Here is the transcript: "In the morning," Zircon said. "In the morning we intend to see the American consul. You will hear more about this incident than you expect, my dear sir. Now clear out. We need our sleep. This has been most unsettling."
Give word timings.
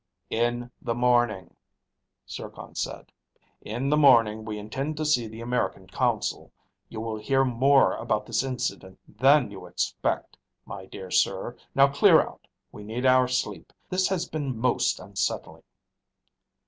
"In 0.31 0.71
the 0.81 0.95
morning," 0.95 1.55
Zircon 2.27 2.73
said. 2.73 3.11
"In 3.61 3.89
the 3.89 3.95
morning 3.97 4.43
we 4.45 4.57
intend 4.57 4.97
to 4.97 5.05
see 5.05 5.27
the 5.27 5.41
American 5.41 5.85
consul. 5.85 6.51
You 6.89 6.99
will 7.01 7.17
hear 7.19 7.45
more 7.45 7.93
about 7.97 8.25
this 8.25 8.41
incident 8.41 8.99
than 9.07 9.51
you 9.51 9.67
expect, 9.67 10.37
my 10.65 10.87
dear 10.87 11.11
sir. 11.11 11.55
Now 11.75 11.87
clear 11.87 12.19
out. 12.19 12.47
We 12.71 12.83
need 12.83 13.05
our 13.05 13.27
sleep. 13.27 13.71
This 13.91 14.07
has 14.07 14.27
been 14.27 14.57
most 14.57 14.99
unsettling." 14.99 15.61